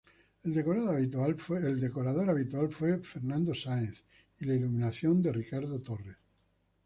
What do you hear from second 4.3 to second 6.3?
y la iluminación de Ricardo Torres.